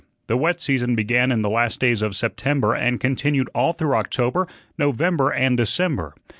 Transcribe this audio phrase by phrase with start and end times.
[0.25, 4.47] The wet season began in the last days of September and continued all through October,
[4.75, 6.15] November, and December.